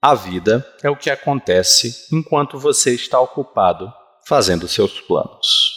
[0.00, 3.92] A vida é o que acontece enquanto você está ocupado
[4.24, 5.72] fazendo seus planos.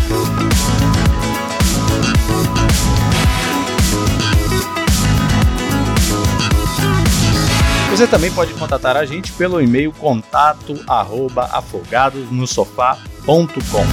[7.93, 13.83] Você também pode contatar a gente pelo e-mail contato arroba afogadosnosofá.com.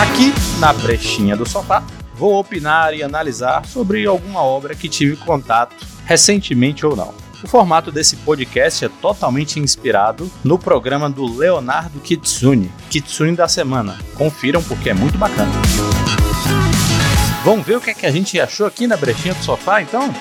[0.00, 1.82] Aqui na brechinha do sofá,
[2.14, 7.12] vou opinar e analisar sobre alguma obra que tive contato recentemente ou não.
[7.42, 13.98] O formato desse podcast é totalmente inspirado no programa do Leonardo Kitsune, Kitsune da Semana.
[14.14, 15.50] Confiram porque é muito bacana.
[17.44, 20.14] Vamos ver o que, é que a gente achou aqui na brechinha do sofá, então?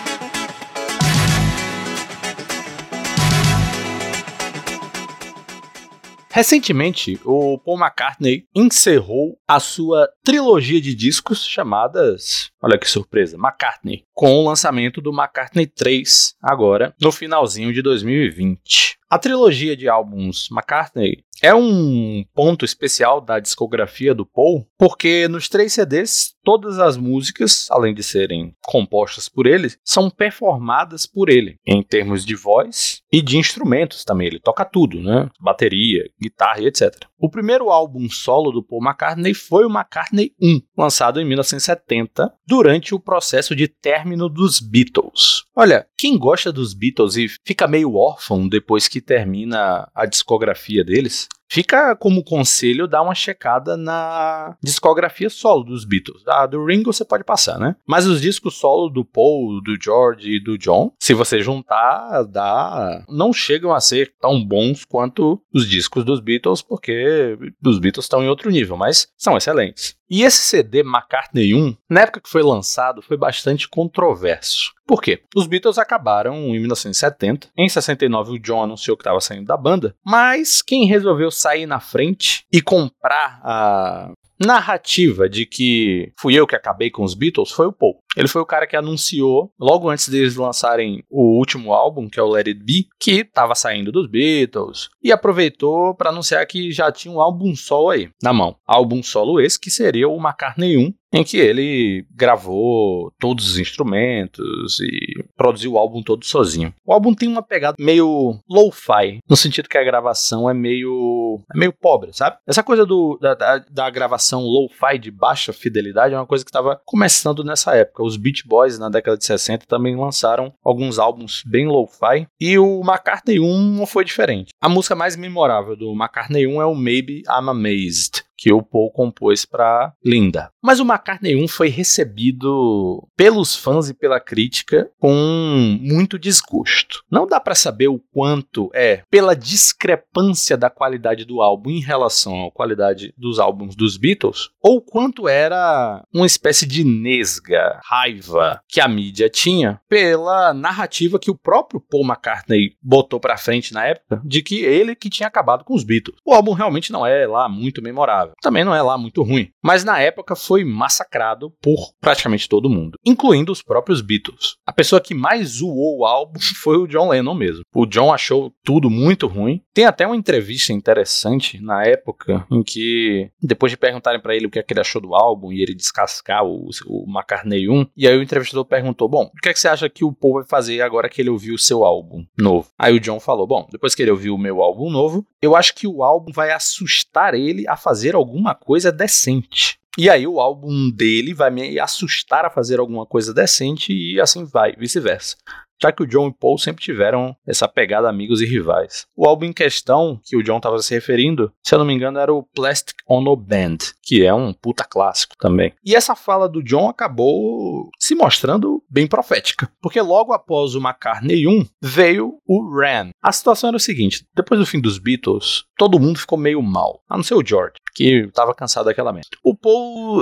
[6.32, 14.06] Recentemente, o Paul McCartney encerrou a sua trilogia de discos chamadas, olha que surpresa, McCartney,
[14.14, 19.00] com o lançamento do McCartney 3 agora no finalzinho de 2020.
[19.10, 25.50] A trilogia de álbuns McCartney é um ponto especial da discografia do Paul, porque nos
[25.50, 31.58] três CDs, todas as músicas, além de serem compostas por ele, são performadas por ele,
[31.66, 34.28] em termos de voz e de instrumentos também.
[34.28, 35.30] Ele toca tudo, né?
[35.40, 37.06] Bateria, guitarra e etc.
[37.20, 42.94] O primeiro álbum solo do Paul McCartney foi o McCartney 1, lançado em 1970, durante
[42.94, 45.46] o processo de término dos Beatles.
[45.56, 51.30] Olha, quem gosta dos Beatles e fica meio órfão depois que termina a discografia deles,
[51.54, 56.26] Fica como conselho dar uma checada na discografia solo dos Beatles.
[56.26, 57.76] A do Ringo você pode passar, né?
[57.86, 63.04] Mas os discos solo do Paul, do George e do John, se você juntar, dá.
[63.10, 68.24] não chegam a ser tão bons quanto os discos dos Beatles, porque os Beatles estão
[68.24, 70.00] em outro nível, mas são excelentes.
[70.12, 74.74] E esse CD McCartney 1, na época que foi lançado, foi bastante controverso.
[74.86, 75.22] Por quê?
[75.34, 77.48] Os Beatles acabaram em 1970.
[77.58, 81.80] Em 69, o John anunciou que estava saindo da banda, mas quem resolveu sair na
[81.80, 87.68] frente e comprar a narrativa de que fui eu que acabei com os Beatles foi
[87.68, 88.00] o Paul.
[88.16, 92.24] Ele foi o cara que anunciou, logo antes deles lançarem o último álbum, que é
[92.24, 96.92] o Let It Be, que estava saindo dos Beatles, e aproveitou para anunciar que já
[96.92, 98.56] tinha um álbum solo aí na mão.
[98.68, 104.80] Álbum solo esse que seria o McCartney 1, em que ele gravou todos os instrumentos
[104.80, 106.74] e produziu o álbum todo sozinho.
[106.86, 111.58] O álbum tem uma pegada meio lo-fi, no sentido que a gravação é meio é
[111.58, 112.38] meio pobre, sabe?
[112.48, 116.50] Essa coisa do, da, da, da gravação lo-fi de baixa fidelidade é uma coisa que
[116.50, 118.01] estava começando nessa época.
[118.02, 122.82] Os Beach Boys, na década de 60, também lançaram alguns álbuns bem lo-fi, e o
[122.82, 124.52] McCartney 1 não foi diferente.
[124.60, 128.92] A música mais memorável do McCartney 1 é o Maybe I'm Amazed, que o Paul
[128.92, 130.50] compôs para Linda.
[130.60, 137.04] Mas o McCartney 1 foi recebido pelos fãs e pela crítica com muito desgosto.
[137.10, 142.48] Não dá para saber o quanto é pela discrepância da qualidade do álbum em relação
[142.48, 148.82] à qualidade dos álbuns dos Beatles, ou quanto era uma espécie de nesga, raiva que
[148.82, 154.20] a mídia tinha pela narrativa que o próprio Paul McCartney botou para frente na época
[154.26, 156.18] de que ele que tinha acabado com os Beatles.
[156.26, 159.84] O álbum realmente não é lá muito memorável também não é lá muito ruim, mas
[159.84, 164.56] na época foi massacrado por praticamente todo mundo, incluindo os próprios Beatles.
[164.66, 167.64] A pessoa que mais zoou o álbum foi o John Lennon mesmo.
[167.74, 169.62] O John achou tudo muito ruim.
[169.74, 174.50] Tem até uma entrevista interessante na época em que, depois de perguntarem para ele o
[174.50, 178.08] que, é que ele achou do álbum e ele descascar o, o McCartney 1, e
[178.08, 180.46] aí o entrevistador perguntou: Bom, o que, é que você acha que o povo vai
[180.48, 182.70] fazer agora que ele ouviu o seu álbum novo?
[182.78, 185.74] Aí o John falou: Bom, depois que ele ouviu o meu álbum novo, eu acho
[185.74, 189.80] que o álbum vai assustar ele a fazer alguma coisa decente.
[189.98, 194.46] E aí o álbum dele vai me assustar a fazer alguma coisa decente e assim
[194.46, 195.36] vai, vice-versa.
[195.82, 199.08] já que o John e Paul sempre tiveram essa pegada amigos e rivais.
[199.16, 202.20] O álbum em questão, que o John estava se referindo, se eu não me engano,
[202.20, 205.74] era o Plastic Ono Band, que é um puta clássico também.
[205.84, 211.48] E essa fala do John acabou se mostrando bem profética, porque logo após o McCartney
[211.48, 213.10] 1 veio o Ran.
[213.22, 217.02] A situação era o seguinte: depois do fim dos Beatles, todo mundo ficou meio mal,
[217.10, 219.30] a não ser o George, que estava cansado daquela merda.
[219.44, 220.22] O Paul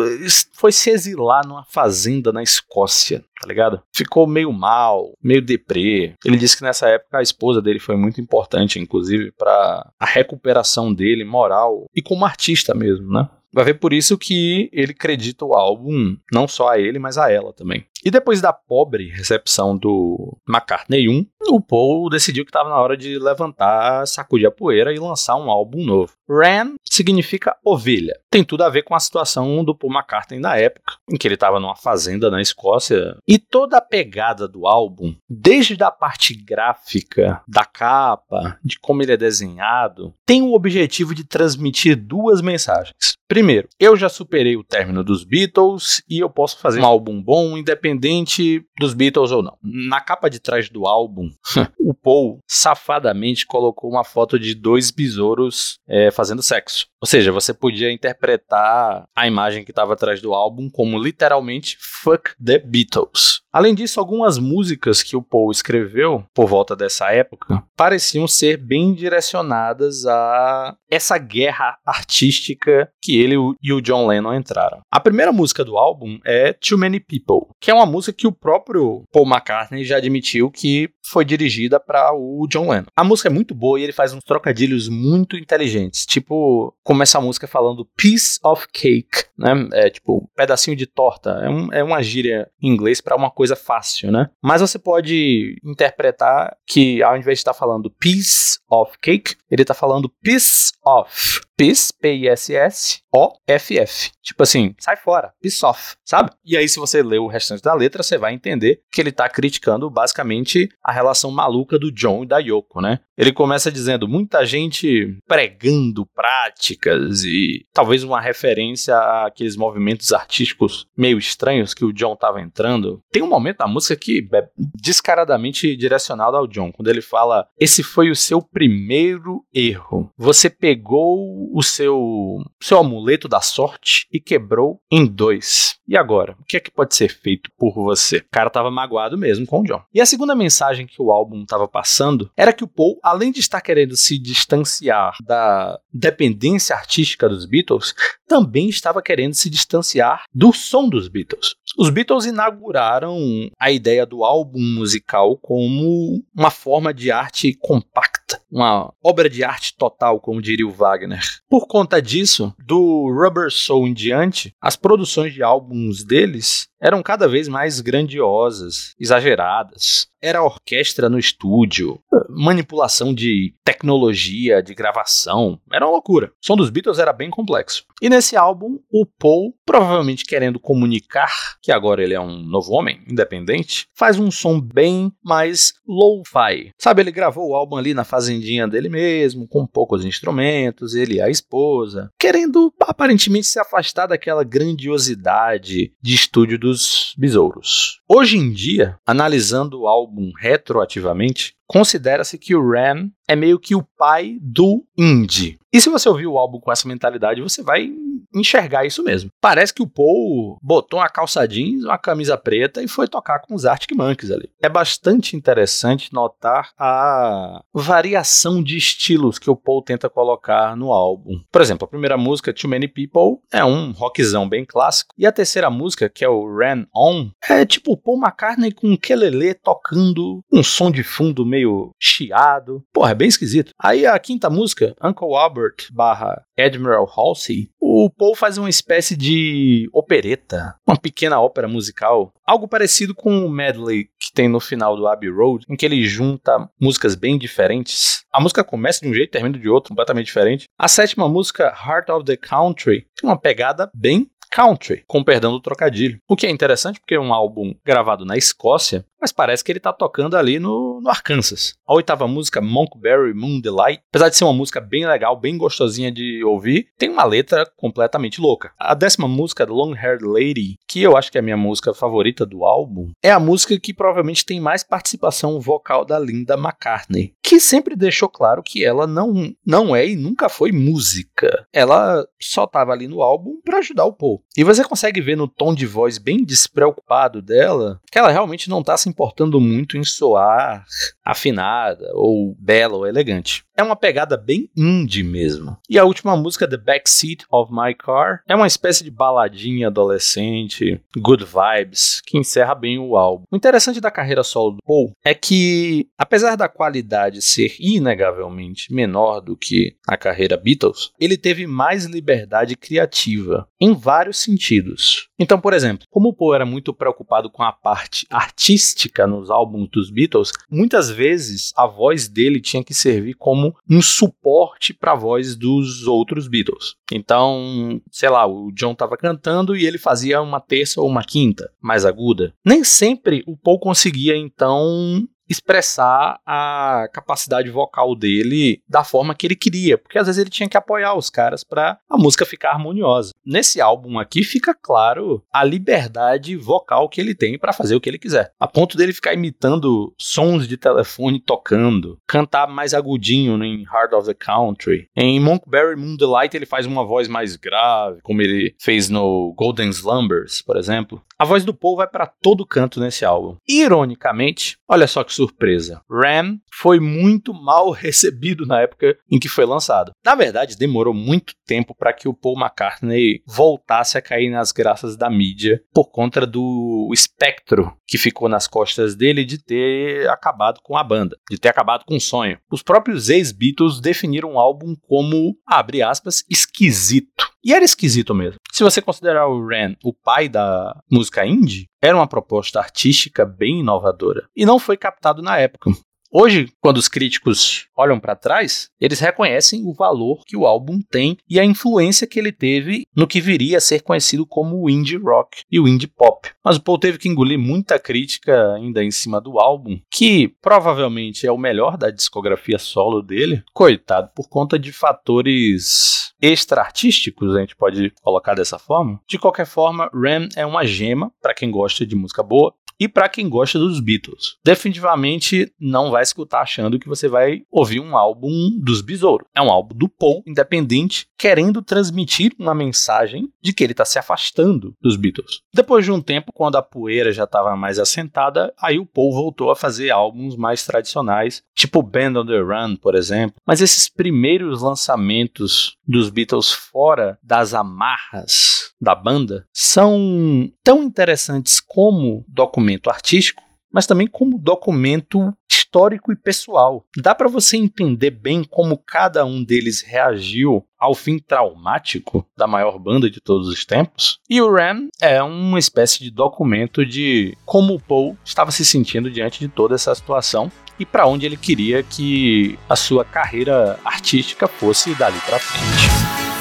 [0.54, 3.82] foi se exilar numa fazenda na Escócia, tá ligado?
[3.94, 6.14] Ficou meio mal, meio deprê.
[6.24, 10.94] Ele disse que nessa época a esposa dele foi muito importante, inclusive, para a recuperação
[10.94, 13.28] dele moral e como artista mesmo, né?
[13.52, 17.32] Vai ver por isso que ele acredita o álbum não só a ele, mas a
[17.32, 17.86] ela também.
[18.04, 22.96] E depois da pobre recepção do McCartney 1, o Paul decidiu que estava na hora
[22.96, 26.14] de levantar, sacudir a poeira e lançar um álbum novo.
[26.30, 28.18] Ran significa ovelha.
[28.30, 31.36] Tem tudo a ver com a situação do Paul McCartney na época, em que ele
[31.36, 33.18] estava numa fazenda na Escócia.
[33.28, 39.14] E toda a pegada do álbum, desde a parte gráfica, da capa, de como ele
[39.14, 43.19] é desenhado, tem o objetivo de transmitir duas mensagens.
[43.30, 47.56] Primeiro, eu já superei o término dos Beatles e eu posso fazer um álbum bom,
[47.56, 49.56] independente dos Beatles ou não.
[49.62, 51.30] Na capa de trás do álbum,
[51.80, 56.88] o Paul safadamente colocou uma foto de dois besouros é, fazendo sexo.
[57.00, 62.32] Ou seja, você podia interpretar a imagem que estava atrás do álbum como literalmente Fuck
[62.44, 63.44] the Beatles.
[63.52, 68.94] Além disso, algumas músicas que o Paul escreveu por volta dessa época pareciam ser bem
[68.94, 74.82] direcionadas a essa guerra artística que ele e o John Lennon entraram.
[74.92, 78.32] A primeira música do álbum é Too Many People, que é uma música que o
[78.32, 82.86] próprio Paul McCartney já admitiu que foi dirigida para o John Lennon.
[82.96, 87.22] A música é muito boa e ele faz uns trocadilhos muito inteligentes, tipo começa a
[87.22, 89.68] música falando piece of cake, né?
[89.74, 91.32] É tipo pedacinho de torta.
[91.42, 94.30] É, um, é uma gíria em inglês para uma coisa fácil, né?
[94.44, 99.74] Mas você pode interpretar que ao invés de estar falando piece of cake, ele está
[99.74, 101.40] falando piece of.
[101.60, 104.12] Piece, P-I-S-S, O-F-F.
[104.24, 106.32] Tipo assim, sai fora, piece off, sabe?
[106.46, 109.28] E aí, se você ler o restante da letra, você vai entender que ele tá
[109.28, 113.00] criticando basicamente a relação maluca do John e da Yoko, né?
[113.18, 118.96] Ele começa dizendo muita gente pregando práticas e talvez uma referência
[119.26, 123.02] àqueles movimentos artísticos meio estranhos que o John tava entrando.
[123.12, 127.84] Tem um momento da música que é descaradamente direcionado ao John, quando ele fala: Esse
[127.84, 130.10] foi o seu primeiro erro.
[130.18, 135.80] Você pegou o seu, seu amuleto da sorte e quebrou em dois.
[135.88, 136.36] E agora?
[136.40, 138.18] O que é que pode ser feito por você?
[138.18, 139.82] O cara tava magoado mesmo com o John.
[139.94, 143.40] E a segunda mensagem que o álbum tava passando era que o Paul, além de
[143.40, 147.96] estar querendo se distanciar da dependência artística dos Beatles,
[148.28, 151.56] também estava querendo se distanciar do som dos Beatles.
[151.78, 153.18] Os Beatles inauguraram
[153.60, 159.76] a ideia do álbum musical como uma forma de arte compacta, uma obra de arte
[159.76, 161.24] total, como diria o Wagner.
[161.48, 167.28] Por conta disso, do Rubber Soul em diante, as produções de álbuns deles eram cada
[167.28, 170.08] vez mais grandiosas, exageradas.
[170.22, 176.28] Era orquestra no estúdio, manipulação de tecnologia, de gravação, era uma loucura.
[176.28, 177.86] O som dos Beatles era bem complexo.
[178.02, 183.02] E nesse álbum, o Paul, provavelmente querendo comunicar que agora ele é um novo homem,
[183.10, 186.72] independente, faz um som bem mais low-fi.
[186.78, 191.22] Sabe, ele gravou o álbum ali na fazendinha dele mesmo, com poucos instrumentos, ele e
[191.22, 197.99] a esposa, querendo aparentemente se afastar daquela grandiosidade de estúdio dos besouros.
[198.12, 203.86] Hoje em dia, analisando o álbum retroativamente, considera-se que o Ram é meio que o
[203.96, 205.60] pai do indie.
[205.72, 207.92] E se você ouvir o álbum com essa mentalidade, você vai
[208.34, 209.30] enxergar isso mesmo.
[209.40, 213.54] Parece que o Paul botou uma calça jeans, uma camisa preta e foi tocar com
[213.54, 214.50] os Arctic Monkeys ali.
[214.62, 221.40] É bastante interessante notar a variação de estilos que o Paul tenta colocar no álbum.
[221.52, 225.14] Por exemplo, a primeira música, Too Many People, é um rockzão bem clássico.
[225.18, 228.98] E a terceira música, que é o Ran On, é tipo Paul McCartney com um
[228.98, 232.84] quelele tocando um som de fundo meio chiado.
[232.94, 233.72] Porra, é bem esquisito.
[233.80, 239.90] Aí a quinta música, Uncle Albert barra Admiral Halsey, o Paul faz uma espécie de
[239.94, 245.08] opereta, uma pequena ópera musical, algo parecido com o medley que tem no final do
[245.08, 248.24] Abbey Road, em que ele junta músicas bem diferentes.
[248.32, 250.66] A música começa de um jeito e termina de outro, completamente diferente.
[250.78, 255.60] A sétima música, Heart of the Country, tem uma pegada bem country, com perdão do
[255.60, 256.20] trocadilho.
[256.28, 259.80] O que é interessante porque é um álbum gravado na Escócia, mas parece que ele
[259.80, 261.74] tá tocando ali no, no Arkansas.
[261.88, 266.12] A oitava música, Monkberry Moon Delight, apesar de ser uma música bem legal, bem gostosinha
[266.12, 268.72] de ouvir, tem uma letra completamente louca.
[268.78, 272.46] A décima música, Long Haired Lady, que eu acho que é a minha música favorita
[272.46, 277.60] do álbum, é a música que provavelmente tem mais participação vocal da Linda McCartney, que
[277.60, 281.68] sempre deixou claro que ela não, não é e nunca foi música.
[281.74, 284.44] Ela só tava ali no álbum para ajudar o Paul.
[284.56, 288.84] E você consegue ver no tom de voz bem despreocupado dela que ela realmente não
[288.84, 290.86] tá se importando muito em soar
[291.24, 293.64] afinada ou bela ou elegante.
[293.80, 295.78] É uma pegada bem indie mesmo.
[295.90, 301.00] E a última música, The Backseat of My Car, é uma espécie de baladinha adolescente,
[301.18, 303.46] good vibes, que encerra bem o álbum.
[303.50, 309.40] O interessante da carreira solo do Paul é que, apesar da qualidade ser inegavelmente menor
[309.40, 315.30] do que a carreira Beatles, ele teve mais liberdade criativa em vários sentidos.
[315.40, 319.90] Então, por exemplo, como o Paul era muito preocupado com a parte artística nos álbuns
[319.90, 325.16] dos Beatles, muitas vezes a voz dele tinha que servir como um suporte para a
[325.16, 326.96] voz dos outros Beatles.
[327.12, 331.72] Então, sei lá, o John estava cantando e ele fazia uma terça ou uma quinta
[331.82, 332.54] mais aguda.
[332.66, 339.56] Nem sempre o Paul conseguia então expressar a capacidade vocal dele da forma que ele
[339.56, 343.32] queria, porque às vezes ele tinha que apoiar os caras para a música ficar harmoniosa.
[343.46, 348.10] Nesse álbum aqui fica claro a liberdade vocal que ele tem para fazer o que
[348.10, 353.84] ele quiser, a ponto dele ficar imitando sons de telefone tocando, cantar mais agudinho em
[353.84, 355.10] Heart of the Country.
[355.16, 359.90] Em Monkberry Moon Delight ele faz uma voz mais grave, como ele fez no Golden
[359.90, 361.22] Slumbers, por exemplo.
[361.38, 363.56] A voz do Paul vai para todo canto nesse álbum.
[363.68, 366.02] Ironicamente, olha só que surpresa.
[366.10, 370.12] Ram foi muito mal recebido na época em que foi lançado.
[370.24, 375.16] Na verdade, demorou muito tempo para que o Paul McCartney voltasse a cair nas graças
[375.16, 380.98] da mídia por conta do espectro que ficou nas costas dele de ter acabado com
[380.98, 382.58] a banda, de ter acabado com o sonho.
[382.72, 387.48] Os próprios ex-Beatles definiram o álbum como, abre aspas, esquisito.
[387.64, 388.60] E era esquisito mesmo.
[388.72, 393.82] Se você considerar o Ren o pai da música indie, era uma proposta artística bem
[393.82, 395.92] inovadora e não foi captado na época.
[396.32, 401.36] Hoje, quando os críticos olham para trás, eles reconhecem o valor que o álbum tem
[401.50, 405.18] e a influência que ele teve no que viria a ser conhecido como o indie
[405.18, 406.48] rock e o indie pop.
[406.64, 411.48] Mas o Paul teve que engolir muita crítica ainda em cima do álbum, que provavelmente
[411.48, 417.76] é o melhor da discografia solo dele, coitado, por conta de fatores extra-artísticos, a gente
[417.76, 419.20] pode colocar dessa forma.
[419.28, 423.30] De qualquer forma, Ram é uma gema para quem gosta de música boa e para
[423.30, 424.58] quem gosta dos Beatles.
[424.64, 429.48] Definitivamente não vai escutar achando que você vai ouvir um álbum dos Besouros.
[429.56, 434.20] É um álbum do Paul, independente, querendo transmitir uma mensagem de que ele está se
[434.20, 435.62] afastando dos Beatles.
[435.74, 439.72] Depois de um tempo, quando a poeira já estava mais assentada, aí o Paul voltou
[439.72, 443.56] a fazer álbuns mais tradicionais, tipo Band on the Run, por exemplo.
[443.66, 452.46] Mas esses primeiros lançamentos dos Beatles fora das amarras da banda são tão interessantes como
[452.90, 457.06] documento artístico, mas também como documento histórico e pessoal.
[457.18, 463.00] Dá para você entender bem como cada um deles reagiu ao fim traumático da maior
[463.00, 464.40] banda de todos os tempos.
[464.48, 469.32] E o Ram é uma espécie de documento de como o Paul estava se sentindo
[469.32, 474.68] diante de toda essa situação e para onde ele queria que a sua carreira artística
[474.68, 476.59] fosse dali para frente.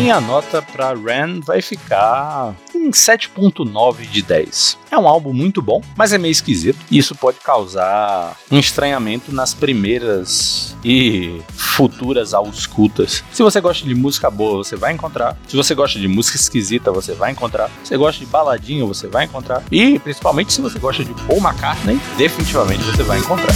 [0.00, 4.78] Minha nota para Ran vai ficar em 7.9 de 10.
[4.90, 6.78] É um álbum muito bom, mas é meio esquisito.
[6.90, 13.22] E isso pode causar um estranhamento nas primeiras e futuras auscultas.
[13.30, 15.36] Se você gosta de música boa, você vai encontrar.
[15.46, 17.68] Se você gosta de música esquisita, você vai encontrar.
[17.84, 19.62] Se você gosta de baladinho, você vai encontrar.
[19.70, 23.54] E principalmente se você gosta de Paul McCartney, definitivamente você vai encontrar.